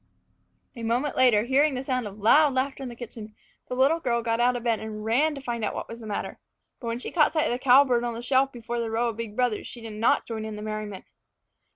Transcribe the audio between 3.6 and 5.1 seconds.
the little girl got out of bed and